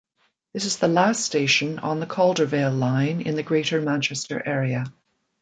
This 0.51 0.65
is 0.65 0.77
the 0.77 0.87
last 0.87 1.23
station 1.23 1.77
on 1.77 1.99
the 1.99 2.07
Caldervale 2.07 2.71
Line 2.75 3.21
in 3.21 3.35
the 3.35 3.43
Greater 3.43 3.79
Manchester 3.79 4.41
area. 4.43 4.91